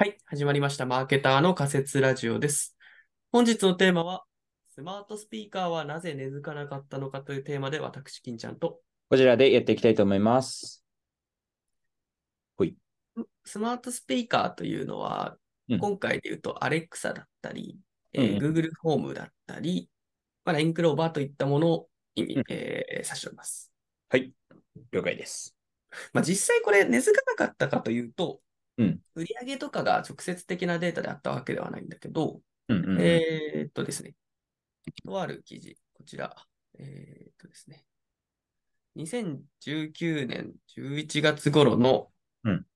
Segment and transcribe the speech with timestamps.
[0.00, 0.86] はい、始まりました。
[0.86, 2.76] マーケターの仮説ラジオです。
[3.32, 4.22] 本日のテーマは、
[4.68, 8.80] スマートスピーカーはなぜ根付かなかったのかというテーマで、私、金ちゃんと、
[9.10, 10.84] こちらでやっていきたいと思います。
[13.44, 15.36] スマートスピーカーというのは、
[15.68, 17.76] うん今回で言うと、アレクサだったり、
[18.12, 19.90] えーうんうん Google ホームだったり、
[20.44, 23.72] まあ、LINE クローバーといったものを意味、うんえー指しております。
[24.10, 24.32] はい。
[24.92, 25.56] 了解です。
[26.12, 28.40] まあ、実際これ根付かなかったかというと、
[28.78, 34.14] うん売上とかが直接的なデータであったわけではないんだけど、うんうんうんえーっとですね。
[35.04, 36.34] とある記事、こちら。
[36.78, 37.84] えーっとですね。
[38.96, 42.10] 2019年11月頃の
[42.44, 42.66] うん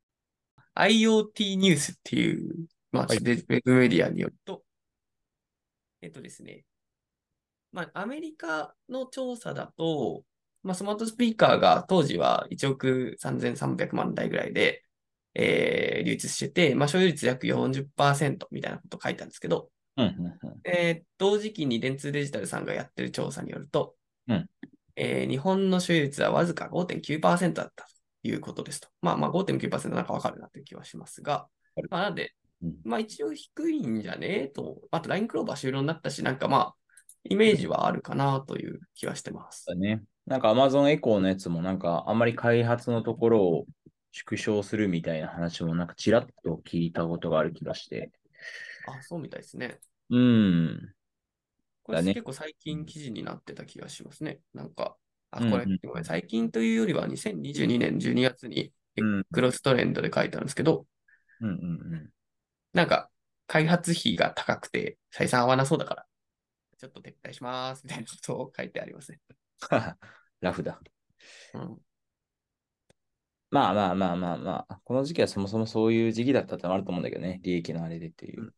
[0.74, 4.64] IoT ニュースっていう、まあ、はいウェブメディアによると、
[6.00, 6.64] えっとですね。
[7.72, 10.24] まあ、アメリカの調査だと、
[10.62, 14.84] まあ、スマートスピーカーが当時は1億3300万台ぐらいで、
[15.34, 20.08] えー流通してて、まあ、所有率約40%みたいなこと書いたんですけど、うんう
[20.46, 20.60] んうん。
[20.64, 23.94] えー同時期に電通デジタルさんがやってる調査によると、
[24.28, 24.48] うん。
[24.97, 28.88] えー日本の所有率はわずか5.9%だったということですと。
[29.00, 31.47] まあまあ5.9%なんかわかるなという気はしますが。
[31.91, 36.75] まあなんでうん、まあ一応低いんじゃねえと、あと LINE クローバー終了になったし、なんかまあ、
[37.25, 39.66] イメージはあるかなという気はしてます。
[39.66, 40.03] だね。
[40.27, 43.66] なんか Amazon エコーのやつもなんかあんまり開発のところを
[44.12, 48.12] 縮小するみたいな話もなんかちらっと聞いたことがある気がして。
[48.86, 49.78] あ、そうみたいですね。
[50.10, 50.94] うん。
[51.82, 54.41] これ結構最近記事になってた気がしますね。
[54.54, 54.96] なんか、
[55.30, 60.86] あ、うんうんこれ、ごめん最近というよりは2022年12月にうんクロストレンドで書いたんですけど、
[61.41, 62.10] うんうん
[62.74, 63.10] なんか、
[63.47, 66.06] 開発費が高くて採算合わなそうだから、
[66.78, 69.20] ちょっと撤退しますみたいなことを書いてありますね。
[69.70, 69.94] うん。
[70.41, 70.80] ラフだ。
[71.54, 71.78] うん、
[73.53, 74.81] まあまあまあまあまあ。
[74.83, 77.39] この時期はそもそもそういう時期だったってのもあると思うんだけどね。
[77.42, 78.55] 利益のあれでっていう。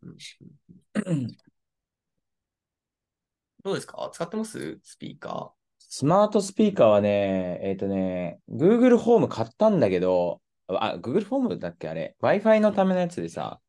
[3.65, 4.09] どうですか？
[4.13, 4.79] 使ってます？
[4.85, 11.89] スピーカスマートスピーカーはね、えっ、とね、Google ホーム買ったんだけど、あ、Google ホームだっけ？
[11.89, 13.61] あれ ?Wi-Fi のためのやつでさ、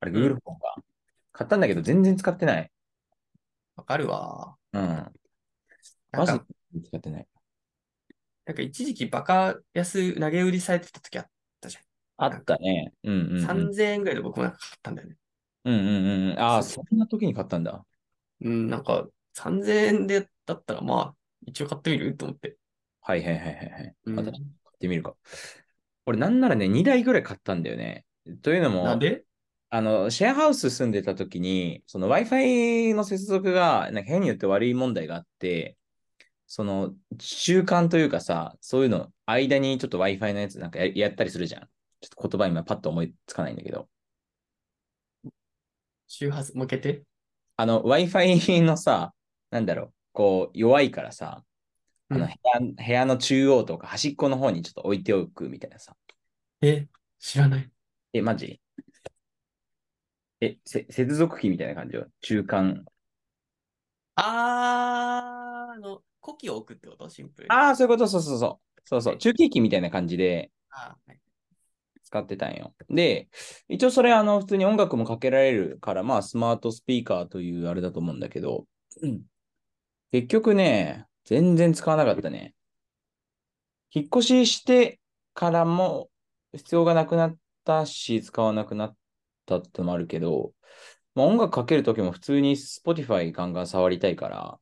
[0.00, 0.76] あれうん Google ホームか。
[1.32, 2.62] 買ったんだけど全然使ってない。
[2.62, 2.68] ー
[3.76, 4.56] わかるわ。
[4.72, 5.12] うん。
[6.12, 6.32] マジ
[6.88, 7.26] 使ってない。
[8.46, 11.26] なんか一時期バカ安投げ売りされてた時あっ
[11.60, 11.78] たじ
[12.16, 12.92] あったね。
[13.02, 13.38] うんうん、うん。
[13.38, 13.46] ゃん。
[13.46, 15.16] 3000円ぐらいで僕もなんか買ったんだよね。
[15.64, 15.90] うんうんう
[16.28, 16.38] んうん。
[16.38, 17.84] ああ、そそんな時に買ったんだ。
[18.40, 21.14] うん、なんか3000円でだったらまあ、
[21.46, 22.16] 一応買ってみる？
[22.16, 22.56] と思って。
[23.00, 23.94] はいはいはいはいはい。
[24.06, 24.42] うん私、買
[24.74, 25.14] ってみるか。
[26.06, 28.04] 俺なんならね、2台ぐらい買ったんだよね。
[28.42, 29.24] というのも、なんで？
[29.70, 35.76] あの、シェアハウス住んでた時に、その Wi-Fi の接続が、なんか部屋によって悪い問題があって、
[36.46, 41.62] その中間というかさ、そういうの、間にちょっと Wi-Fi のやつなんかややったりするじゃん。
[41.62, 41.68] ちょ
[42.06, 43.88] っと言葉今パッと思いつかないんだけど。
[46.06, 47.02] 周波数向けて？
[47.56, 49.14] あの Wi-Fi のさ、
[49.50, 51.42] なんだろう、こう弱いからさ、
[52.10, 52.34] あのうん部
[52.76, 55.96] 屋部屋の中央とか端っこの方にちょっと置いておくみたいなさ。
[56.60, 56.86] え、
[57.18, 57.70] 知らない。
[58.12, 58.60] え、マジ？
[60.40, 62.06] え、せ接続機みたいな感じよ。
[62.20, 62.84] 中間。
[64.16, 67.08] あー、あの、呼気を置くってこと？
[67.10, 67.54] シンプルに。
[67.54, 68.80] ああ、そういうこと、そうそうそう。
[68.84, 69.12] そうそう。
[69.12, 70.50] はい中継機みたいな感じで
[72.02, 72.74] 使ってたんよ。
[72.88, 73.28] で、
[73.68, 78.66] 一応それ、あの、普通に音楽もかけられるから、まあ、スマートスピーカーというあれだと思うんだけど、
[79.02, 79.20] うん
[80.12, 82.54] 結局ね、全然使わなかったね。
[83.90, 85.00] 引っ越しして
[85.34, 86.08] からも
[86.54, 88.96] 必要がなくなったし、使わなくなっ
[89.44, 90.52] たってのもあるけど、
[91.16, 94.58] まあ、音楽かけるときも普通に Spotify ガンガン触りたいから、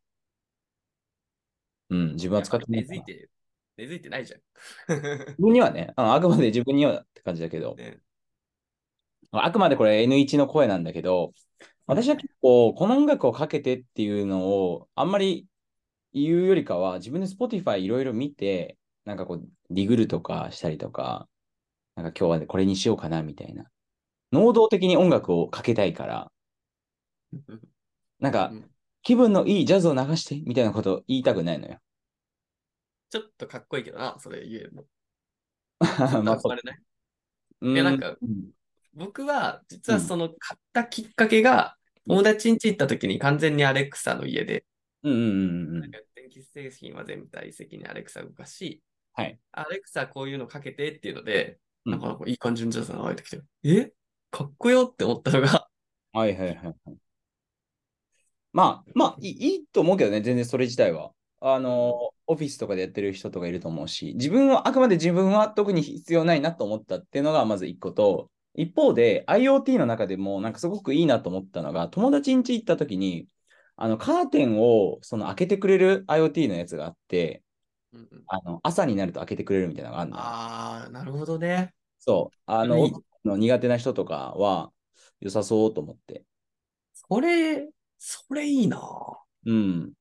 [1.92, 3.28] うん、自分は使ってない根付いて、
[3.76, 4.40] 根付いてないじゃん。
[4.88, 8.00] 自分にはね、あのあくまで自分にはって感じだけど、ね。
[9.30, 11.34] あくまでこれ N1 の声なんだけど、
[11.86, 15.46] 私は結構この音楽をかけてっていうのをあんまり
[16.14, 21.28] 言うよりかは自分で Spotify いろいろ見て、なんかこうディグルとかしたりとか、
[21.94, 23.66] なんか今日はねこれにしようかなみたいな。
[24.32, 26.32] 能動的に音楽をかけたいから、
[28.18, 28.71] なんかうん
[29.02, 31.78] 気分のいいジャズを流してみたいなことを言いたくないのよ。
[33.10, 34.84] ちょっとかっこいいけどな、それ言えるの。
[36.24, 36.82] まあれない
[37.60, 38.50] うんやなんかうん
[38.94, 41.76] 僕は、実はその買ったきっかけが、
[42.06, 44.64] 友達ん家行った時に完全にアレクサの家で、
[45.02, 48.82] うんうんうんうんなんか電気製品は全体的にアレクサ動かし、
[49.14, 49.38] はい。
[49.52, 53.92] アレクサこういうのかけてっていうので、うんなかなかいい感じのジャズが流れてきて、え？
[54.30, 55.68] かっこよって思ったのが、
[56.12, 56.76] はいはいはいはい。
[58.52, 61.12] まあ、まあいい、いいと思うけどね、全然それ自体は。
[61.40, 73.26] あの、オフィスとかでやってる人とかいると思うし、自分は、あくまで自分は特に必要ないなと思ったっていうのがまず一個と、一方で IoT の中でもなんかすごくいいなと思ったのが、友達ん家行った時に、
[73.76, 77.42] あのカーテンをその開けてくれる IoT のやつがあって、
[77.92, 80.22] うんうんあの朝になると開けてくれるみたいなのがあるのよ。
[80.24, 81.74] ああ、なるほどね。
[81.98, 82.38] そう。
[82.46, 84.72] あの、の苦手な人とかは
[85.20, 86.24] 良さそうと思って。
[86.94, 87.68] それ、
[88.04, 88.80] それいいな。
[89.46, 89.92] うん。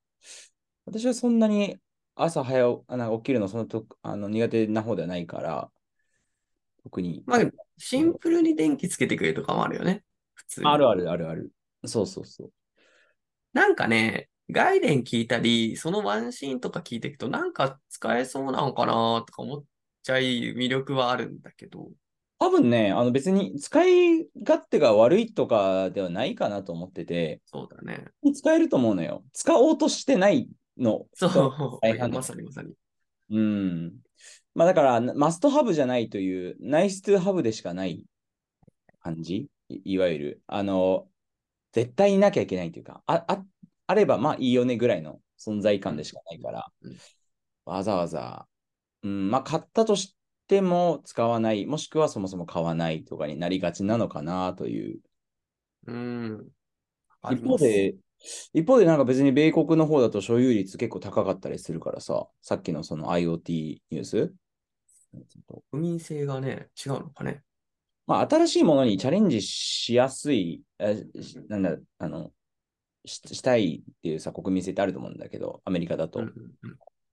[0.86, 1.76] 私はそんなに
[2.16, 5.70] 朝早起あなんか起きるのそのとあの苦手な方ではないから、
[6.82, 7.22] 特に。
[7.26, 7.40] まあ、
[7.78, 10.02] シンプルに電気つけてくれとかもあるよね。
[10.34, 10.66] 普通に。
[10.66, 11.52] あるあるあるある。
[11.84, 12.52] そうそうそう。
[13.52, 19.64] なんかね、外伝聞いたり、そのワンシーンとか聞いていくと、なんか使えそうなのかなとか思っ
[20.02, 21.88] ちゃい魅力はあるんだけど。
[22.42, 28.06] 多分ね、あの別に使い勝手が悪いとかではないかなと思ってて、そうだね。
[28.34, 29.22] 使えると思うのよ。
[29.32, 31.06] 使おうとしてないの。
[31.14, 31.30] そう。
[32.10, 32.72] まさにまさに。
[33.30, 33.92] うん。
[34.56, 38.04] まあだから、マストハブじゃないという、ナイストゥハブでしかない
[38.98, 39.46] 感じ？
[39.68, 41.06] いいわゆる、あの、
[41.70, 43.44] 絶対になきゃいけないというか、ああ
[43.86, 46.96] あればまあいいよねぐらいの存在感でしかないから、うん
[47.66, 48.48] わざわざ、
[49.04, 50.16] うん、まあ買ったとし
[50.52, 55.00] ても使わない、もしくはそもそも買わないとかになりがちなのかなという。
[55.86, 56.48] うん。
[57.30, 57.94] 一方で、
[58.52, 64.34] 一方でなんか別に米国の方だと所有率結構高かったりするからさ、さっきのその IoT ニュース
[65.70, 67.42] 国民性がね、違うのかね。
[68.06, 72.30] まあ、新しいものにチャレンジしやすい、えしなんだ、あの、
[73.06, 76.22] ししたいっていうさ、国民性ってあると思うんだけど、アメリカだと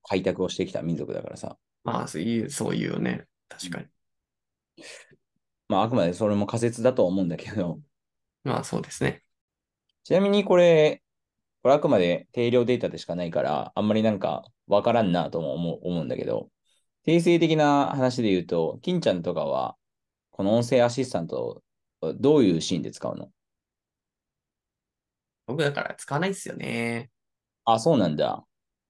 [0.03, 3.25] 開拓をしてきた民族だからさ、まあ、そういう、そういうよね。
[3.49, 3.87] 確かに。
[5.67, 7.79] まあ、あくまでそれも仮説だとは思うんだけど、
[8.43, 9.23] まあ、そうですね。
[10.03, 11.03] ちなみにこれ、
[11.61, 16.49] これあくまで定量データでしかないから、あんまりなんかわからんなとも思う思うんだけど、
[17.03, 19.75] 定性的な話で言うと、金ちゃんとかは、
[20.31, 21.61] この音声アシスタント、
[22.15, 23.29] どういうシーンで使うの？
[25.47, 27.09] 僕だから使わないっすよね。
[27.65, 28.45] あ、そうなんだ。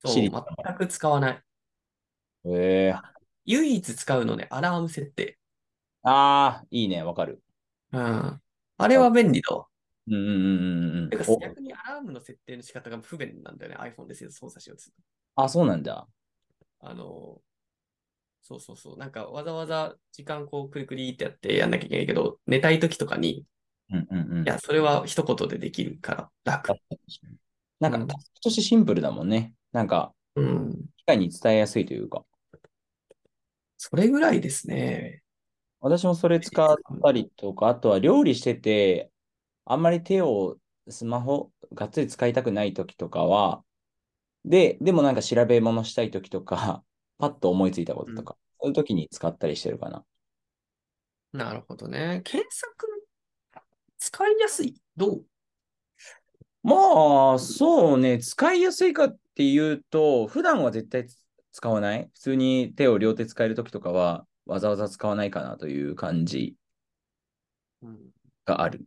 [0.06, 0.42] そう、シリ全
[0.78, 1.44] く使わない。
[2.46, 2.96] へえ
[3.46, 5.38] 唯一使うのね、アラーム設定。
[6.04, 7.42] ああ、いいね、わかる。
[7.92, 8.42] うん。
[8.78, 9.66] あれは便利だわ。
[10.08, 13.78] うんうんうんうん逆にアラームの設定の仕方が不便なんだよね。
[13.78, 14.96] iPhone で操作しようとする
[15.36, 15.44] と。
[15.44, 16.08] あ、そうなんだ。
[16.80, 17.42] あの、
[18.42, 18.98] そうそうそう。
[18.98, 23.46] なんかわざわざ時間こうクリクリってやってやんなきゃいけないけど、寝たい時とかに、
[23.92, 24.44] うんうんうん。
[24.44, 26.74] いや、それは一言でできるから楽。
[27.80, 29.54] なんか、うんタスクとしてシンプルだもんね。
[29.72, 30.86] なんか、うん。
[30.98, 32.24] 機械に伝えやすいというか。
[33.82, 35.24] それぐらいですね。
[35.80, 39.10] 私もそれ使ったりとか、あとは料理してて、
[39.64, 40.58] あんまり手を
[40.90, 43.64] スマホがっつり使いたくない時とかは、
[44.44, 46.84] で、でもなんか調べ物したい時とか、
[47.20, 50.04] パッと思いついたこととか、そういう時に使ったりしてるかな。
[51.32, 52.22] なるほどね。
[52.26, 53.08] 検索、
[53.98, 54.76] 使いやすい？
[54.98, 55.26] どう？
[56.64, 61.16] まあ、そうね、使いやすいかっていうと、普段は絶対つ
[61.60, 62.10] 使わない？
[62.14, 66.56] 普通に手を両手使える時とかは、わざわざ使わないかなという感じ
[67.82, 68.12] うん。
[68.46, 68.86] がある。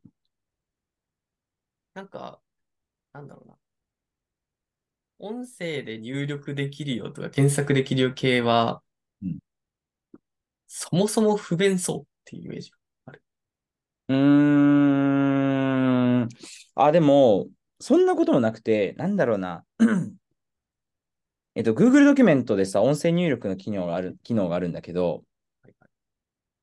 [1.94, 2.40] なんか、
[3.12, 3.56] なんだろうな。
[5.18, 8.82] 音声で入力できるよとか検索できるよ系は、
[9.22, 9.38] うん
[10.66, 12.72] そもそも不便そうっていうイメージ。
[14.08, 14.16] うー
[16.24, 16.28] ん。
[16.74, 19.64] あ、でも、そんなこともなくて、なんだろうな。
[21.54, 25.24] えっと、Google ドキュメントでさ、音声入力の機能がある、機能があるんだけど、
[25.62, 25.90] はいはい。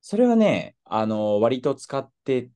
[0.00, 2.50] それはね、あの、割と使って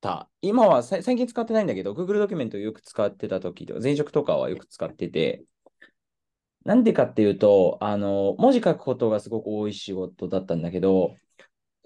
[0.00, 0.30] た。
[0.42, 5.44] 今はさ最近使ってないんだけど、Google ドキュメントをよく使ってた時とか、前職とかはよく使ってて、
[6.64, 11.16] なんでかっていうと、あの、文字書くことがすごく多い仕事だったんだけど、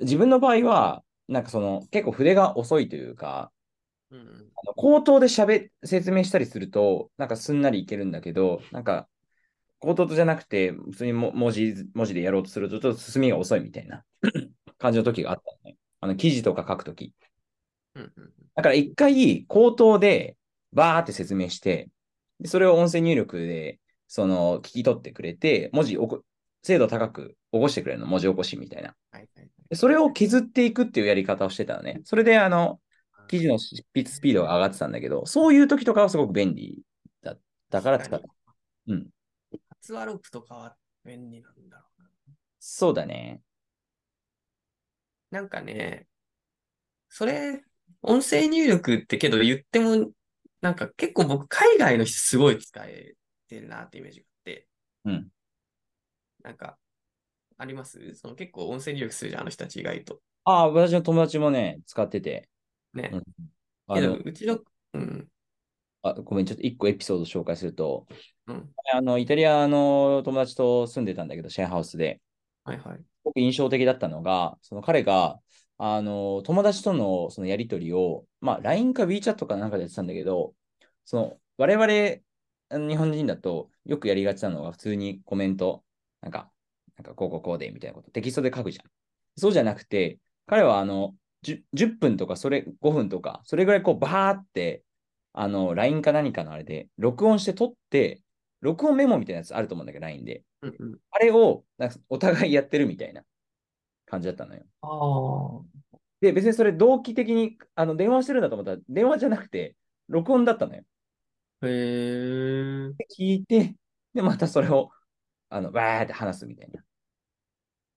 [0.01, 3.53] 自分の場合は、なんかその、結構筆が遅いというか、
[4.11, 9.09] うん口頭で喋、説明したりすると、なんかすんなりいけるんだけど、なんか、
[9.81, 14.05] 口頭じゃなくて、普通にも文字、文字でやろうとすると、ちょっと進みが遅いみたいな
[14.79, 15.77] 感じの時があったのね。
[16.01, 17.15] あの、記事とか書くとき。
[18.55, 20.37] だから一回、口頭で
[20.73, 21.91] バーって説明して、
[22.41, 26.23] でそれを音声入力で、その、聞き取ってくれて、文字おこ、
[26.63, 28.95] 精度高く起こしてくれるの、文字起こしみたいな。
[29.69, 32.01] でそれを削っていくっていうやり方をしてたのね。
[32.05, 32.81] それで、あの、
[33.29, 36.83] 記事の執筆スピードが上がってたんだけど、そういう時とかはすごく便利
[37.23, 38.35] だったから使っ確た。
[38.89, 39.09] うん。
[39.81, 42.09] 発話ロープとかは便利なんだろうな。
[42.59, 43.41] そうだね。
[45.31, 46.07] なんかね、
[47.09, 47.63] それ、
[48.03, 50.11] 音声入力ってけど言っても、
[50.61, 53.15] なんか結構僕海外の人すごい使え
[53.49, 54.69] てるなってイメージがあって、
[55.05, 55.29] うん。
[56.43, 56.79] なんか、
[57.57, 58.15] あります？
[58.15, 60.21] その結構音声入力するじゃん、あの人たち意外と。
[60.45, 62.49] ああ、私の友達もね、使ってて。
[62.95, 63.11] ね。
[63.13, 63.23] うん
[63.91, 64.59] あけど、の、うちの、
[64.95, 65.29] うん。
[66.03, 68.07] あ、ごめん、ちょっと一個エピソード紹介すると、
[68.49, 68.75] うん。
[68.93, 72.21] あの、イタリアの友達と住んでたんだけど、シェアハウスで、
[72.64, 72.99] はいはい。
[72.99, 75.40] すごく印象的だったのが、その彼が、
[75.78, 80.55] あの、友達とのそのやりとりを、まあ、LINE か WeChat かなんかでやってたんだけど、
[81.05, 85.85] その、我々、日本人だとよくやりがちなのが、普通にコメント、
[86.21, 86.50] なんか、
[86.97, 88.90] なんかこうこうこうでみたいなこと、テキストで書くじゃん。
[89.37, 94.83] そうじゃなくて、彼はあの、10, 10分とか、それ5分とか、それぐらいこう、バーって、
[95.33, 98.21] あの、LINE か何かのあれで、録音して撮って、
[98.61, 100.45] 録音メモみたいなやつあると思うんだけど、LINE で。
[100.62, 100.99] うんうん。
[101.11, 103.23] あれをなんかお互いやってるみたいな
[104.07, 105.65] 感じだったのよ。
[106.21, 109.77] で、別にそれ同期的にあの電話してるんだと思ったら、電話じゃなくて、
[110.09, 110.83] 録音だったのよ。
[111.62, 112.93] へえ。
[112.97, 113.75] で聞いて、
[114.15, 114.91] で、またそれを、
[115.49, 116.83] あの、わーって話すみたいな。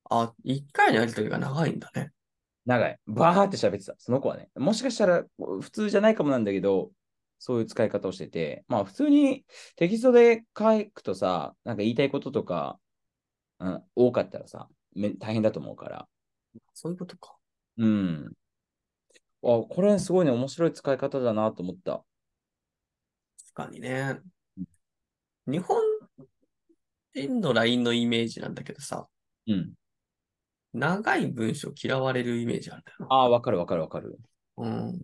[0.09, 2.11] あ、一回のやりとりが長いんだね。
[2.65, 2.99] 長い。
[3.07, 4.49] バーって喋ってた、その子はね。
[4.55, 6.91] もしかしたら普通じゃないかもなんだけど、
[7.43, 9.43] そういう使い方をしてて、まあ普通に
[9.75, 12.79] テキストで書くとさ、なんか言いたいこととか、
[13.57, 16.07] うん、多かったらさ、め大変だと思うから。
[16.75, 17.35] そういうことか。
[17.77, 18.31] うん。
[19.41, 22.03] あ、これすごいね、面白い使い方だなと思った。
[23.53, 24.19] 確かにね。
[25.47, 25.81] 日本
[27.15, 29.07] 人の LINE のイメージなんだけどさ、
[29.47, 29.73] うん。
[30.73, 33.07] 長い文章嫌われるイメージあるんだよな。
[33.09, 34.19] ああ、わかるわかるわかる。
[34.57, 35.01] うん。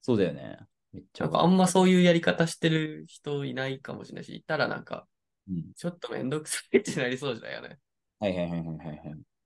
[0.00, 0.58] そうだよね。
[0.92, 5.06] めっちゃなんかあんまそういうやり方してる人いないかもしれないし、いたらなんか、
[5.48, 5.72] うん。
[5.76, 7.78] ちょっとめんどくさいってなりそうじゃないよね。
[8.18, 8.98] はいはいはいはいはいはい。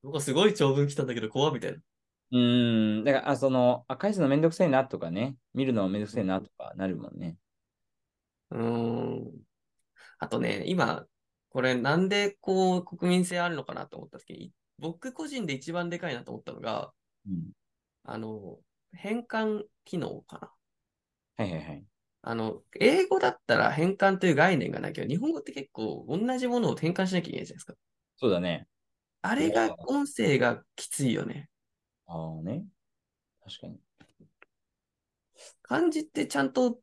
[0.02, 1.78] なんかすごい長文来たんだけど怖みたいな。
[1.78, 3.04] うーん。
[3.04, 5.36] だから、あ、その、あ、返すのめんどくさいなとかね。
[5.54, 7.36] 見るのめんどくさいなとかなるもんね。
[8.50, 9.32] うーん。
[10.18, 11.06] あとね、今、
[11.50, 16.92] これなんでこう国民性あるのかなと思った時に、僕個人で一番でかいなと思ったのが、
[17.26, 17.52] うん。
[18.04, 18.58] あの、
[18.92, 20.53] 変換機能かな。
[21.36, 21.84] はいはいはい。
[22.22, 27.74] あの、英語だったら変換という概念がないけど、日本語って結構同じものを変換しなきゃいけないじゃないですか。
[28.16, 28.66] そうだね。
[29.22, 31.48] あれが、音声がきついよね。
[32.06, 32.64] ああね。
[33.44, 33.78] 確かに。
[35.62, 36.78] 漢字ってちゃんと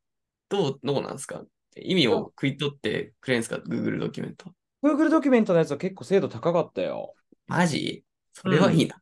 [0.48, 1.44] どう、どうなんですか？
[1.76, 4.52] 意味を食い取ってくれるんですか ?Google ドキュメント。
[4.82, 7.14] Google ドキュメントのやつは結構精度高かったよ。
[7.46, 8.04] マジ？
[8.34, 9.00] それはいいな。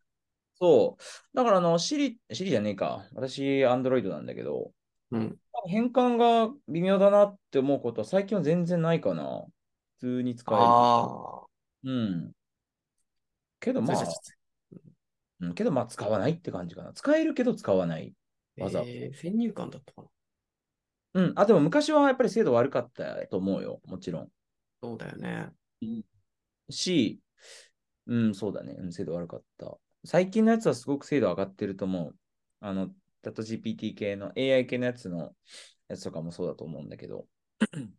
[0.54, 1.36] そう。
[1.36, 3.06] だから、あの、Siri、Siri じゃねえか。
[3.14, 4.72] 私、Android なんだけど、
[5.10, 5.36] うん。
[5.66, 9.44] 変換が微妙だなって思うことは最近は全然ないかな。
[9.98, 11.92] 普通に使える。
[11.92, 12.32] うん。
[13.60, 14.04] けどまあ
[15.42, 16.92] うん、けどまあ使わないって感じかな。
[16.92, 18.14] 使えるけど使わない。
[18.58, 20.08] わざえー先入観だったかな。
[21.12, 21.32] うん。
[21.36, 23.80] あ、でも昔はやっぱり精度悪かったと思うよ。
[23.86, 24.28] もちろん。
[24.82, 25.50] そうだよね。
[26.68, 27.20] し、
[28.06, 28.76] うん、そうだね。
[28.78, 29.76] うん、精度悪かった。
[30.04, 32.16] 最近のやつはすごく精度上がってると思う。
[32.60, 32.90] あの、
[33.22, 35.34] ダト GPT 系の AI 系のやつの
[35.88, 37.26] やつとかもそうだと思うんだけど。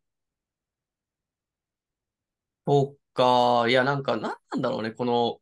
[2.68, 3.66] そうか。
[3.68, 4.92] いや、なんか、なんなんだろうね。
[4.92, 5.42] この、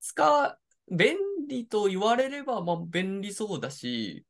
[0.00, 0.60] 使う、
[0.96, 1.16] 便
[1.48, 4.26] 利と言われれば、まあ、便利そうだし、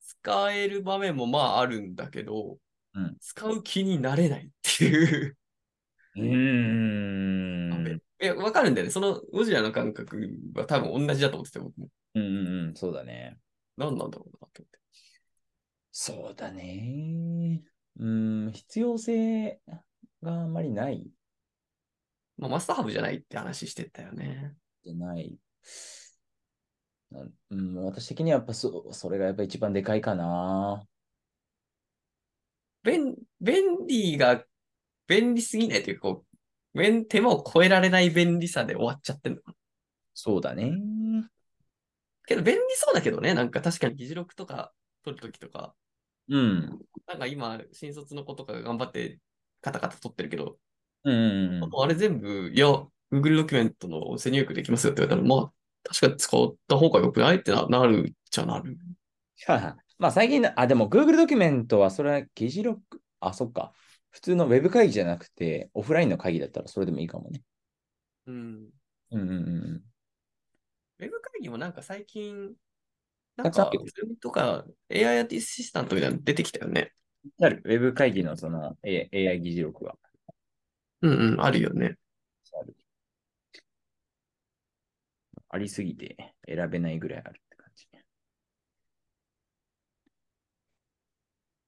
[0.00, 2.58] 使える場面もまああるんだけど、
[2.94, 5.36] うん使う気になれないっていう。
[6.16, 6.22] うー
[7.94, 8.00] ん。
[8.20, 8.90] いや、わかるんだよね。
[8.90, 11.88] そのゴジラの感覚は多分同じだと思ってて、僕も。
[12.14, 13.38] うんうんうん、そうだね。
[13.76, 14.78] 何なんだろうなと思って。
[15.90, 17.62] そうだね。
[17.98, 19.60] うん、必要性
[20.22, 21.06] があんまりない
[22.38, 24.54] まあ、マストハブじゃないって話してたよね。
[24.82, 25.36] じゃない。
[27.10, 30.86] なうん、私的にはやっぱそそれがやっぱ一番でかいかな。
[32.82, 34.44] 便、便利が、
[35.06, 36.24] 便利すぎないというか、こ
[36.74, 39.40] う、便手間を超えられない便利さで終わっちゃってんの。
[40.14, 40.72] そうだね。
[42.26, 44.72] けど便利そうだけどね、なんか確かに議事録とか
[45.04, 45.74] 取るときとか、
[46.28, 46.78] うん。
[47.06, 49.18] なんか今、新卒の子とかが頑張って
[49.60, 50.58] カタカタ取ってるけど、
[51.04, 51.82] うんうんうん。
[51.82, 52.66] あれ全部、いや、
[53.10, 55.52] Google ドキュメントの音声入力できますよって言われたら、まあ、
[55.84, 58.76] 確かに使った方が良くないってななるじゃなる。
[59.98, 63.72] まあ最近の、あ、でも Google ドキュメントはそれは議事録、あ、そっか。
[64.10, 67.42] 普通のウェブ会議じゃなくて、オフラインの会議だったらそれでもいいかもね。
[68.26, 68.70] うん。
[69.10, 69.82] うんうんうん。
[71.02, 72.54] ウェブ会議もなんか最近、
[73.36, 76.92] なんか Zoom とか AI アティシスタントみたいなの出てきたよね。
[77.40, 77.60] ある。
[77.64, 79.96] ウェブ会議のその AI 議事録は。
[81.00, 81.96] うんうん、あるよね。
[82.52, 82.76] ある。
[85.48, 87.88] ありすぎて選べないぐらいあるって感じ。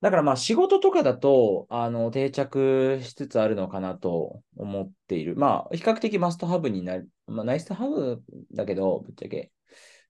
[0.04, 5.34] だからまあ仕事とかだと、あの、定着しつつあるのかなと思っている。
[5.34, 7.08] まあ、比較的マストハブになる。
[7.26, 9.50] まあ、ナイストハブだけど、ぶっちゃけ。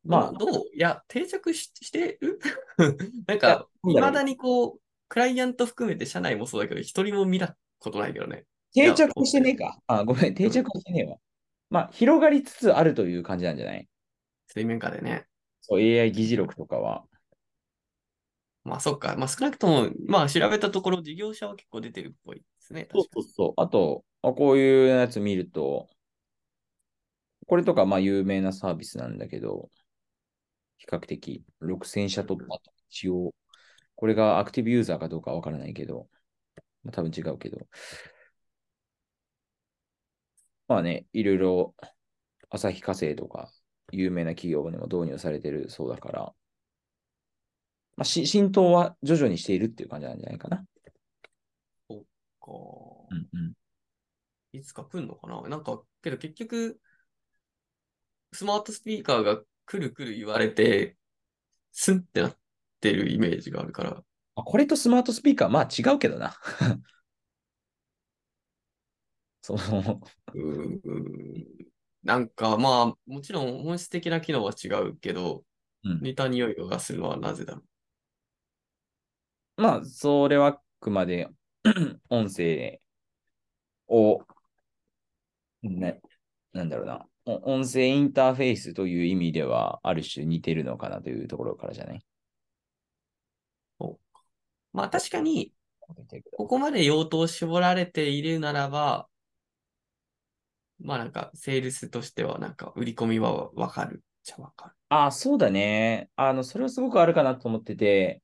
[0.04, 2.40] まあ、どういや、定着ししてる？
[3.28, 8.46] なんか、なんだにこう、クライアント含めて社内もそうだけど、一人も見たことないけどね。
[8.74, 9.78] 定着してねえか。
[9.86, 11.18] あ、ごめん、定着はしてねえわ。
[11.70, 13.86] まあ、広がりつつあるという感じなんじゃない？
[14.48, 15.26] 水面下でね。
[15.60, 17.04] そう、AI 議事録とかは。
[18.64, 19.14] まあ、そっか。
[19.16, 22.88] まあ、少なくとも、まあ、調べたところ、事業者は結構出てるっぽいですね。
[22.90, 23.04] そう。
[23.12, 23.60] そうそう。
[23.60, 25.88] あと、あこういうやつ見ると、
[27.46, 29.70] これとかまあ有名なサービスなんだけど、
[30.78, 33.34] 比較的6000社突破と一応、
[33.96, 36.08] これがアクティブユーザーかどうかわからないけど、
[36.84, 37.68] まあ、多分違うけど。
[40.68, 41.74] まあね、いろいろ
[42.50, 43.50] 旭化成とか
[43.92, 46.34] 有名な企業にも導入されてるそうだから、
[47.96, 50.64] まあ、し浸透は徐々にしているっていう感じなんじゃないかな。
[52.38, 53.46] こうんうん。
[53.48, 53.54] う
[54.52, 55.40] いつか来るのかな？
[55.48, 56.78] なんか、けど結局、
[58.32, 60.96] スマートスピーカーが来る来る言われて、
[61.72, 62.36] スンってなっ
[62.80, 64.02] てるイメージがあるから。
[64.36, 66.36] あこれとスマートスピーカー、まあ違うけどな。
[69.40, 70.00] その、
[70.34, 70.80] うーん
[72.02, 75.44] なんかまあ、もちろん本質的な機能は違うけど、
[75.84, 77.62] うん似た匂いがするのはなぜだろ
[79.56, 81.28] まあ、それはあくまで
[82.10, 82.80] 音声
[83.88, 84.24] を、
[85.62, 86.00] ね、
[86.52, 92.04] なんだろうな、お音声インターフェースという意味では、ある種似てるのかなというところからじゃない？
[93.80, 93.96] う。
[94.72, 95.52] まあ確かに、
[96.32, 99.08] ここまで用途を絞られているならば、
[100.80, 104.74] まあなんか、セールスとしてはなんか、売り込みはわかるじゃわかる。
[104.88, 106.10] あ、そうだね。
[106.16, 108.22] あの、それはすごくあるかなと思ってて、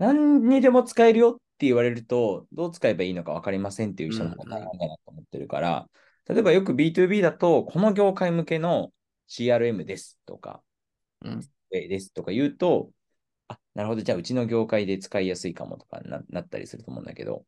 [0.00, 5.88] 何にでも使えるよって言われると、どう使えばいいのか分かりませんっていう人の方が大半だなと思ってるから、
[6.26, 8.92] 例えばよく B2B だと、この業界向けの
[9.28, 10.62] CRM ですとか、
[11.22, 11.40] うん。
[11.70, 12.90] ですとか言うと、
[13.48, 17.44] あ、なるほど、じゃあうちの業界で使いやすいかもとかななったりすると思うんだけど、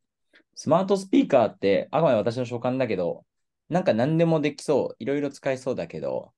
[0.55, 3.25] スマートスピーカーって、あくまで私の所感だけど、
[3.69, 6.33] なんか何でもできそう、いろいろ使えそうだけど、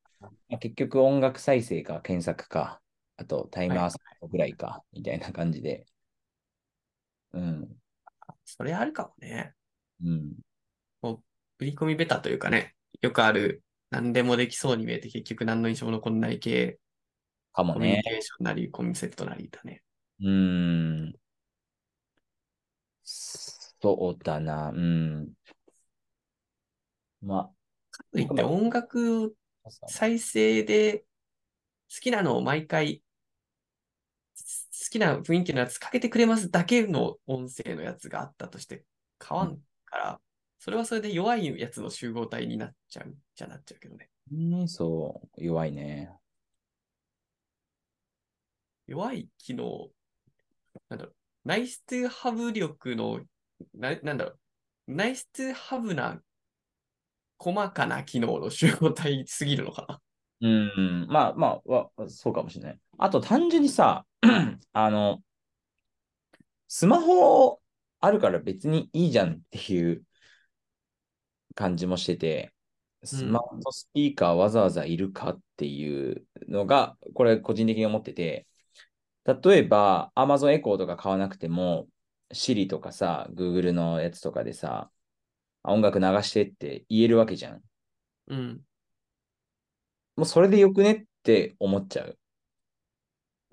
[0.49, 2.81] まあ結局音楽再生か検索か、
[3.17, 5.85] あとタイマーセットぐらいか、みたいな感じで。
[7.35, 7.67] うん。
[8.45, 9.53] それあるかもね。
[10.03, 10.33] うん。
[11.57, 16.79] 売り込みベタというかね、よくある、何でもできそうに見えて結局何の印象も残んない系、
[17.53, 17.79] かもね。
[17.79, 19.83] コミュニケーションなり、コンセプトなりだね。
[20.21, 21.13] うん。
[23.03, 24.69] そうだな。
[24.69, 25.29] うん。
[27.21, 27.49] ま
[27.91, 31.05] かといって音楽あ、再生で好
[32.01, 33.04] きなのを毎回好
[34.89, 38.83] きな雰囲気のやつかけてくれますだけの音声のやつがあったとして
[39.25, 40.21] 変わんから、
[40.59, 44.09] それはそれで弱いやつの集合体になっちゃうじゃなっちゃうけどね。
[44.31, 46.11] ね、そう、弱いね。
[48.87, 49.89] 弱い機能、
[50.89, 53.21] なんだろう、ナイストゥハブ力の、
[53.73, 54.39] ななんだろう、
[54.87, 56.19] ナイストゥハブな
[57.37, 60.01] 細かな機能の集合体すぎるのかな。
[60.41, 62.79] うん、まあまあ、わそうかもしれない。
[62.97, 64.05] あと単純にさ、
[64.73, 65.23] あの、
[66.67, 67.61] スマホ
[67.99, 70.03] あるから別にいいじゃんっていう
[71.55, 72.53] 感じもしてて、
[73.03, 78.47] スマートスピーカーわざわざいるかっていうのが、これ個人的に思ってて、
[79.25, 81.87] 例えば Amazon Echo とか買わなくても、
[82.33, 84.91] Siri とかさ、Google のやつとかでさ、
[85.63, 87.61] 音楽流してって言えるわけじゃん。
[88.27, 88.61] うん。
[90.15, 92.17] もうそれでよくねって思っちゃう。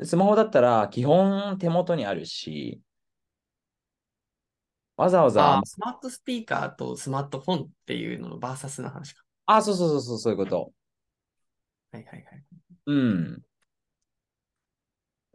[0.05, 2.81] スマホだったら基本手元にあるし、
[4.97, 9.23] わざわざあ、スマートスピーカーとスマートフォンっていうののバーサスな話か。
[9.47, 10.73] あ、そうそうそうそう、そういうこと。
[11.93, 12.45] はいはいはい。
[12.87, 13.43] うん。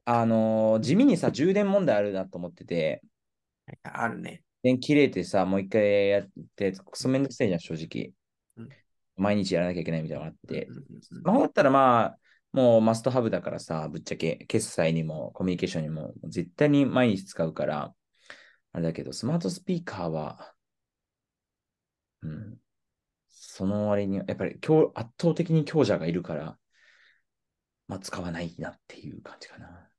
[0.05, 3.01] あのー地味にさ、充電問題あるなと思ってて、
[3.65, 4.43] はいあるね。
[4.63, 8.13] 電気切れてさ、もう一回やって、クソめんどくせえじゃん、正直
[8.57, 8.69] うん。
[9.15, 10.73] 毎日やらなきゃいけないみたいなのがあってう。
[10.73, 12.19] んうんうんスマホだったらまあ、
[12.53, 17.93] もうマストハブだからさ、ぶっちゃけ決済にもコミュニケーションにも絶対に毎日使うから、
[18.73, 20.53] あれだけど、スマートスピーカーは、
[22.21, 22.57] うん、
[23.27, 26.57] その割には、やっぱり強圧倒的に強者がいるから、
[27.87, 29.89] まあ使わないなっていう感じかな。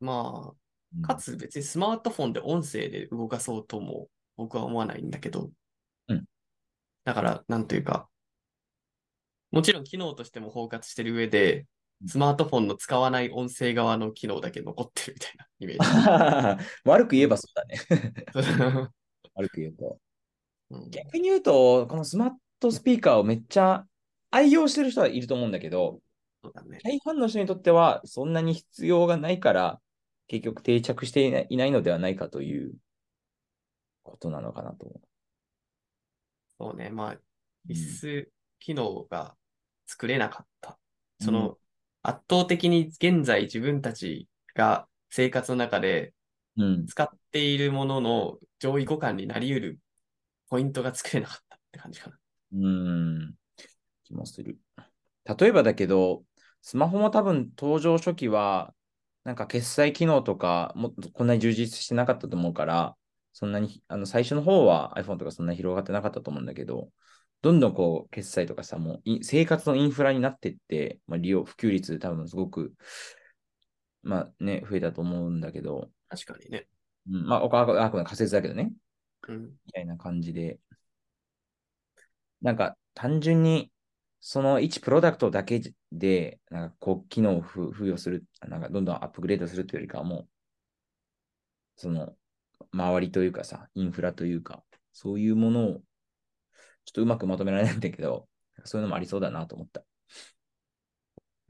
[0.00, 0.54] ま
[0.96, 5.50] うんあ、かつ別にスマートフォンで音声で動かそうとも僕は思わないんだけど。
[6.08, 6.24] うん
[7.04, 8.10] だから、なんというか、
[9.50, 11.66] もちろん機能としても包括してる上で、
[12.06, 16.58] スマートフォンの使わない音声側の機能だけ残ってるみたいなイメー
[16.88, 17.78] 悪く言えばそうだね。
[18.40, 18.48] ジ。
[19.34, 19.98] 悪く言うと。
[20.70, 23.86] うん逆に言うと、このスマートスピーカーをめっちゃ
[24.30, 26.00] 愛用してる人はいると思うんだけど。
[26.84, 29.80] 大半の人にとってはそんなに必要がないから、
[30.28, 32.74] 結局定着していないのではないかという
[34.04, 35.00] ことなのかなと思
[36.58, 36.90] そうね。
[36.90, 37.22] まあ、う。
[37.66, 39.36] 必須機能が
[39.88, 40.78] 作れなかった。
[41.20, 41.58] うんその、
[42.02, 46.14] 圧倒的に現在自分たちが生活の中で
[46.56, 46.86] うん。
[46.86, 49.78] 使っているものの上位互換になり得る
[50.48, 52.16] ポイントが作れなかったって感じかな。
[52.52, 53.34] うん。
[54.04, 54.58] 気もする。
[55.38, 56.24] 例えばだけど、
[56.62, 58.74] スマホも多分登場初期は、
[59.24, 62.96] なんか決済機能とかもっとこんなに充実してなかったと思うから、
[63.32, 66.88] そんなに、あの最初の方は iPhone とかそんなに広がってなかったと思うんだけど、
[67.42, 72.74] どんどんこう決済とかさ、もうい生活のインフラになってって、まあ、利用、普及率多分すごく、
[74.02, 76.66] まあね、増えたと思うんだけど、確かにね。
[77.08, 78.72] うん、まあ、おかあくまで仮説だけどね。
[79.28, 79.42] うん。
[79.66, 80.58] みたいな感じで、
[82.40, 83.70] なんか単純に
[84.20, 85.60] その1プロダクトだけ
[85.92, 90.28] で、なんかこう、機能を付付与する、なんかどんどんアップグレードするというよりかはもう、
[91.76, 92.16] その、
[92.72, 95.82] 周りというかさ、インフラというか、そういうものを、
[96.88, 98.26] ちょっとうまくまとめられないんだけど、
[98.64, 99.80] そういうのもありそうだなと思った。
[99.80, 99.86] ね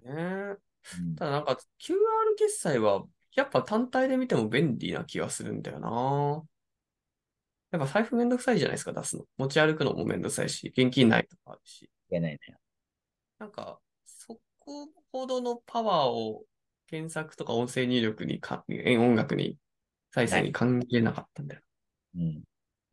[0.09, 0.57] え
[0.99, 3.05] うんただなんか QR 決済は
[3.37, 6.43] やっぱ単体で見ても便利な気がするんだよな。
[7.71, 9.25] やっぱ財布めんどくさいじゃないですか、出すの。
[9.37, 11.83] 持ち歩くのもめんどくさいし、現金ないとかあるし。
[11.83, 12.39] いけないね。
[13.39, 16.45] なんか、そこほどのパワーを
[16.89, 19.57] 検索とか音声入力にか、え音楽に、
[20.11, 21.61] 再生に関係なかったんだよ。
[22.17, 22.19] う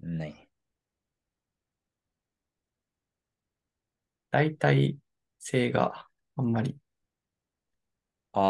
[0.05, 0.17] ん。
[0.17, 0.44] ない
[4.35, 4.97] 代替
[5.39, 6.75] 性があんまり。
[8.33, 8.41] あ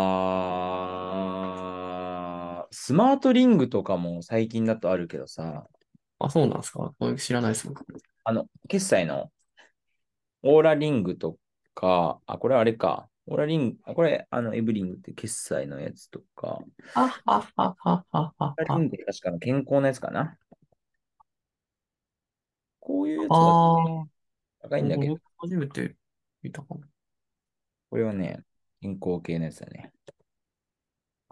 [2.63, 5.67] ー、スマートリングとかも最近だとあるけどさ、
[6.17, 6.91] あ、そうなんですか？
[7.19, 7.76] 知らないですもん。
[8.24, 9.32] あの、決済の
[10.41, 11.38] オーラリングと
[11.76, 13.08] か、あ、これあれか。
[13.28, 16.63] オーラリング、あ、これ、あの、エブリングって決済のやつとか、
[16.95, 20.36] あはははははオーラリングって確かの健康のやつかな。
[22.80, 24.08] こういうやつあはあ、
[24.69, 25.95] 高いんだけど、僕初めて
[26.41, 26.82] 見たかも。
[27.89, 28.41] これはね、
[28.82, 29.91] 健康系のやつだね。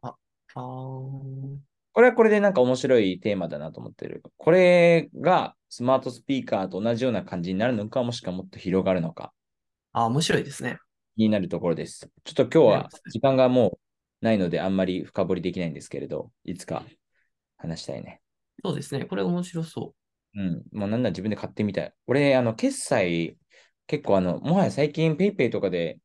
[0.01, 0.13] ああ、
[0.55, 1.59] こ
[1.97, 4.23] れはこれでなんか面白いテーマだなと思ってる。
[4.37, 9.33] これがスマートスピーカーと同じような感じになるのか、もしくはもっと広がるのか、
[9.93, 10.77] あ、面白いですね。
[11.15, 12.09] 気になるところです。
[12.23, 13.79] ちょっと今日はね時間がも
[14.21, 16.83] うないので、あんまり深掘りできないんですけれど、いつか
[17.57, 18.21] 話したいね。
[18.63, 19.05] そうですね。
[19.05, 19.93] これ面白そ
[20.35, 20.63] うん。
[20.71, 21.93] もうなんなら自分で買ってみたい。
[22.07, 23.37] 俺、あの、決済、
[23.87, 25.99] 結構あの、もはや最近 PayPay とかで、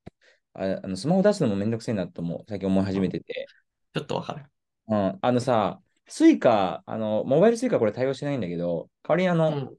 [0.54, 3.50] ああのスマホ出すのもめんどくせえなとも最近思い始めてて、
[3.94, 3.98] う。
[3.98, 4.46] ちょっとわかる。
[4.88, 9.78] うん、あのさ、 Suica、あの、モバイル Suica これ対応してないんだけど、代わりにあの、うん。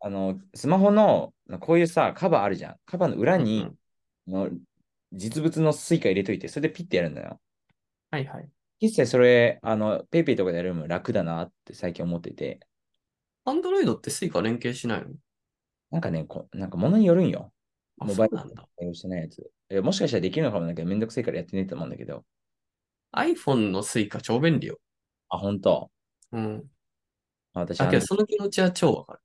[0.00, 2.80] あの、スマホの、こういうさ、カバーあるじゃん。
[2.86, 3.78] カバーの裏うんうにん、
[4.28, 4.50] の
[5.12, 7.40] 実物の Suica 入れといて、それでピッてやるんだよ。
[8.10, 8.50] はいはい。
[8.80, 12.60] 実際それ、あの、 PayPay とかでやるよりも楽だなって最近思ってて、
[13.44, 15.08] Android って Suica 連携しないの？
[15.90, 17.52] なんかね、こなんか物によるんよ。
[17.98, 18.68] あ、モバイルなんだ。
[18.78, 19.50] 対応してないやつ。
[19.68, 22.24] えもしかしたらできるのかもだけど、めんどくせえからやってねえと思うんだけど。
[23.14, 24.78] iPhone のスイカ超便利よ。
[25.28, 25.90] あ、本当？
[26.32, 26.64] うん。
[27.54, 29.20] あ私だけど、あその気持ちは超わかる。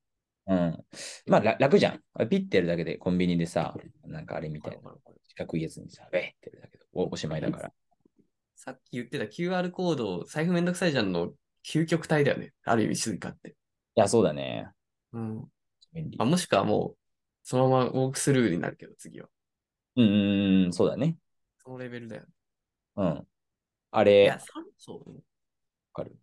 [0.48, 0.86] のうん。
[1.28, 2.02] まあ、ら楽じゃん。
[2.14, 3.76] あピッてやるだけで、コンビニでさ、
[4.06, 4.94] なんかあれみたいな。
[5.28, 7.72] 四角いやつにさ、ベーってやるだけで、おおしまいだから。
[8.56, 11.32] さっき言ってた QR コード、財布めんどくさいじゃんの
[11.66, 12.54] 究極体だよね。
[12.66, 13.56] ある意味 Suica って。
[13.98, 14.70] いや、そうだね。
[15.12, 15.46] うん。
[15.92, 16.26] 便利あ、。
[16.26, 16.98] もしくはもう、
[17.44, 19.28] そのままウォークスルーになるけど、次は。
[19.96, 21.16] うんうんうん、そうだね。
[21.58, 22.28] そのレベルだよね。
[22.98, 23.28] うん。
[23.92, 25.20] あいれ、や、わさそうね。
[25.94, 26.16] かる。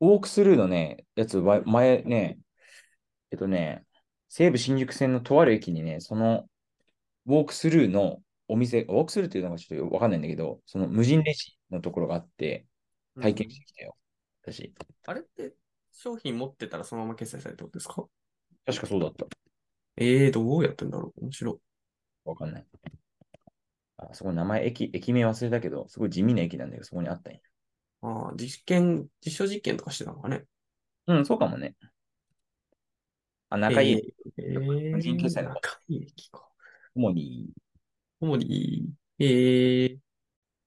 [0.00, 2.38] ウォークスルーのね、やつ、わ前ね、
[3.30, 3.84] えっとね、
[4.28, 6.48] 西武新宿線のとある駅にね、その
[7.26, 12.66] ウォークスルーのお店、ウォークスルーっていうのがちょっとわかんないんだけど、その無人レジのところがあって、
[13.20, 13.96] 体験してきたよ。
[14.42, 14.72] 私。
[15.06, 15.54] あれって
[15.94, 18.04] 商品持ってたらそのまま決済されるってことですか？
[18.66, 19.26] 確かそうだった。
[19.96, 21.24] ええー、どうやってんだろう？
[21.24, 21.56] 面白い。
[22.28, 22.66] わかんない。
[23.96, 27.38] あそこ名前、駅、駅名忘れたけど、すごい地味な駅なんだけど、そこにあったんや。
[28.02, 30.44] ああ、実験、実証実験とかしてたのかね？
[31.06, 31.76] うん、そうかもね。
[33.50, 36.48] あ、中井駅、えー、無人決済の中井駅か。
[36.96, 37.50] 主に、
[38.20, 39.98] 主に、ええ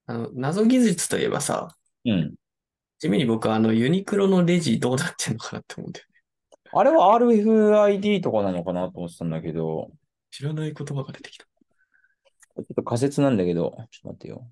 [0.06, 2.34] あの、謎技術といえばさ、うん。
[2.98, 6.14] 地味に僕はあの、ユニクロのレジどうなってんのかなって思うんだよね。
[6.72, 9.90] あれは RFID とかなのかなと思ってたんだけど、
[10.30, 11.44] 知らない言葉が出てきた。
[11.44, 14.50] ちょっと仮説なんだけど、ちょっと待ってよ。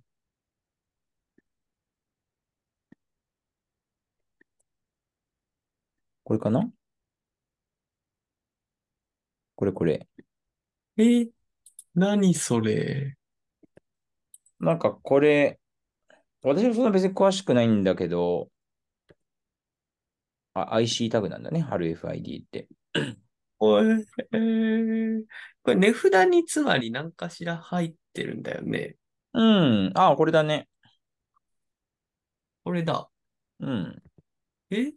[6.24, 6.68] これかな？
[9.56, 10.08] これこれ。
[10.98, 11.30] えー、
[11.94, 13.16] 何それ？
[14.60, 15.58] なんかこれ、
[16.46, 18.48] 私もそんな別に詳しくないんだけど、
[20.54, 22.68] あ、IC タグなんだね、RFID って。
[23.58, 25.24] これ、えー
[25.62, 28.96] これ値札につまり何かしら入ってるんだよね。
[29.32, 29.92] うん。
[29.94, 30.68] あ、これだね。
[32.64, 33.08] これだ。
[33.60, 34.02] うん。
[34.70, 34.92] え？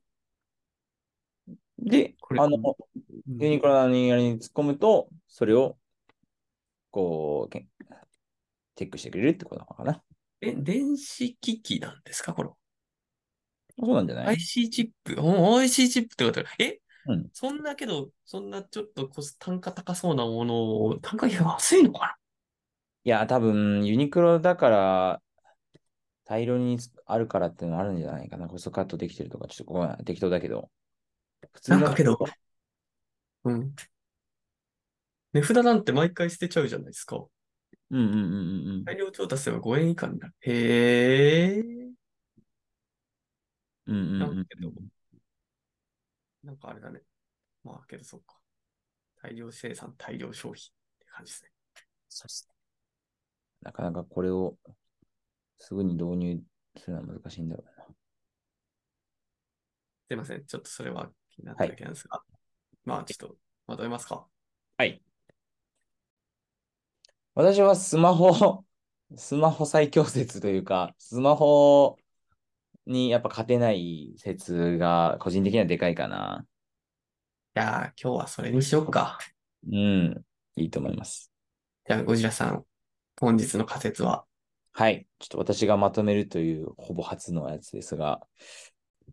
[1.77, 5.77] で、これあの、うんユニクロの何々に突っ込むと、それを、
[6.91, 7.67] こう、け
[8.75, 10.03] チェックしてくれるってことなのかな。
[10.41, 12.49] え、電子機器なんですかこれ。
[13.77, 15.15] そうなんじゃない？IC チップ？
[15.21, 16.79] お IC チップってことえ？
[17.07, 22.17] うんそんなけど、そんなちょっとコス単価高そうなものを、単価安いのか
[23.03, 25.21] いや、多分、ユニクロだから、
[26.25, 28.47] 大量にあるからっていうのがあるんじゃないかな。
[28.47, 30.69] コストカットできてるとか、ちょっとごめん、適当だけど。
[31.53, 32.27] 普通のなんかけどな
[33.45, 33.75] うん。
[35.33, 37.25] 値札なんて毎回捨てちゃうじゃないですか。
[37.91, 38.85] うんうんうんうんうん。
[38.85, 40.33] 大量調達すれば5円以下になる。
[40.41, 41.61] へえ。
[43.87, 44.71] うんうんうんなんかけど
[46.43, 47.01] なんかあれだね。
[47.63, 48.37] まあけどそっか。
[49.21, 50.65] 大量生産、大量消費っ
[50.99, 51.51] て感じですね。
[52.07, 52.55] そうっすね。
[53.61, 54.55] なかなかこれを
[55.57, 56.39] すぐに導入
[56.77, 57.85] するのは難しいんだろうな。
[60.07, 60.45] すいません。
[60.45, 62.21] ちょっとそれは気になっただけなんですが。
[62.85, 63.35] まあちょっと、
[63.67, 64.25] まとめますか。
[64.77, 65.01] はい。
[67.39, 68.65] 私はスマホ、
[69.15, 71.97] スマホ最強説というか、スマホ
[72.85, 76.45] にやっぱ勝てない説が個人的にはでかいかな。
[77.55, 79.19] いやー、今日はそれにしようか。
[79.65, 80.21] うん。
[80.57, 81.31] いいと思います。
[81.87, 82.65] じゃあ、ゴジラさん、
[83.17, 84.25] 本日の仮説は？
[84.73, 85.07] はい。
[85.19, 88.19] ちょっと私がまとめるというほぼ初のやつですが、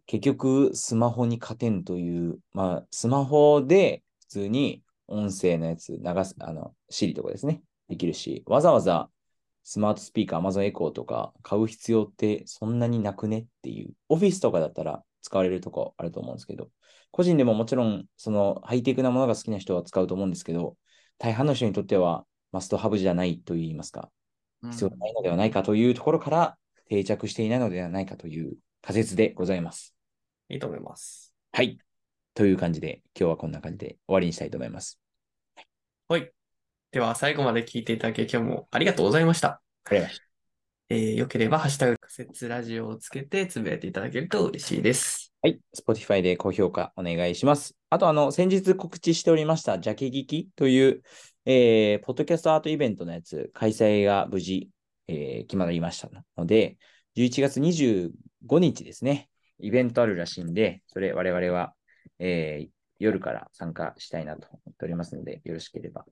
[0.06, 9.08] 結局スマホに勝てんという、まあ、スマホで普通に音声のやつ流す、あの、Siri とかですね、できるし、わざわざ
[9.62, 13.38] スマートスピーカー、Amazon Echo とか買う必要ってそんなになくね？
[13.40, 16.68] っていう、オフィスとかだったら使われるとこあると思うんですけど、
[17.10, 20.76] 個人でももちろん、そのハイテクなものが好きな人は使うと思うんですけど、
[21.18, 24.10] 大半の人にとってはマストハブじゃないと言いますか、
[24.70, 26.56] 必要ないのではないかというところから
[26.88, 29.96] 定着していないのではないかという仮説でございます。
[30.48, 31.34] いいと思います。
[31.52, 31.78] はい。
[32.34, 35.00] という感じで、今日はこんな感じで終わりにしたいと思います。
[36.08, 36.35] はい。
[36.96, 39.60] では、最後まで聞いていただき、今日もありがとうございました。
[39.84, 40.24] ありがとうございました。
[40.88, 45.34] えー、よければ、ハッシュタグ仮説ラジオをつけてつぶやいていただけると嬉しいです。
[45.42, 45.60] はい。
[45.78, 47.76] Spotify で高評価お願いします。
[47.90, 51.02] あと、あの、先日告知しておりました、ジャケ聞きという、
[51.44, 54.70] えー、ポッドキャストアートイベントのやつ、開催が無事、
[55.08, 56.78] えー決まりましたので、
[57.14, 58.10] 11月25
[58.58, 59.28] 日ですね、
[59.58, 61.74] イベントあるらしいんで、それ我々は、
[62.18, 66.06] えー夜から参加したいなと思っておりますので、よろしければ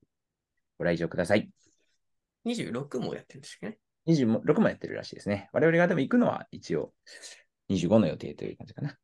[0.78, 1.48] ご来場ください。
[2.44, 3.78] 26もやってるんですね。
[4.06, 5.48] 26もやってるらしいですね。
[5.52, 6.92] 我々がでも行くのは一応
[7.68, 8.98] 25の予定という感じかな。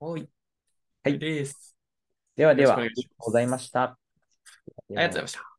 [0.00, 0.28] はい。
[1.04, 1.76] はいです。
[2.36, 3.82] ではでは、ありがとうございました。
[3.82, 3.98] あ
[4.88, 5.53] りがとうございました。